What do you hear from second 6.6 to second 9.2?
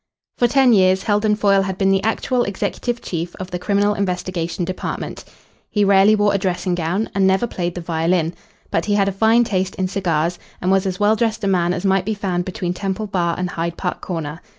gown and never played the violin. But he had a